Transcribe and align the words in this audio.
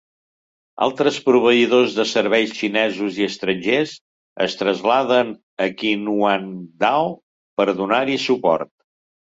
Altres 0.85 1.19
proveïdors 1.27 1.97
de 1.97 2.05
serveis 2.11 2.55
xinesos 2.61 3.21
i 3.23 3.27
estrangers 3.27 3.95
es 4.49 4.59
traslladen 4.63 5.33
a 5.69 5.71
Qinhuangdao 5.83 7.17
per 7.61 7.71
donar-hi 7.85 8.23
suport. 8.31 8.71